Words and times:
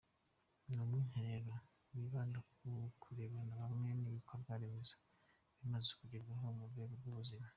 Ni 0.67 0.75
umwiherero 0.83 1.55
wibanda 1.95 2.39
ku 2.51 2.69
kurebera 3.01 3.53
hamwe 3.63 3.89
ibikorwa 4.09 4.51
remezo 4.61 4.95
bimaze 5.57 5.89
kugerwaho 5.99 6.45
mu 6.57 6.65
rwego 6.71 6.93
rw’ 7.01 7.07
ubuzima. 7.11 7.47